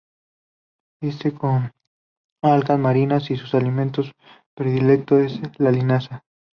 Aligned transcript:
Viste 0.99 1.31
con 1.31 1.71
algas 2.41 2.79
marinas 2.79 3.29
y 3.29 3.35
su 3.37 3.55
alimento 3.55 4.01
predilecto 4.55 5.19
es 5.19 5.39
la 5.59 5.69
linaza. 5.71 6.23